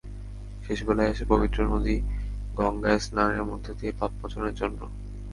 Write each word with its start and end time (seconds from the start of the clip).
শেষ 0.63 0.79
বেলায় 0.87 1.09
এসে 1.09 1.25
পবিত্র 1.25 1.57
নদী 1.65 1.95
গঙ্গায় 2.55 2.99
স্নানের 2.99 3.43
মধ্য 3.43 3.65
দিয়ে 3.73 3.91
পাপমোচনের 3.99 4.53
জন্য। 4.53 4.79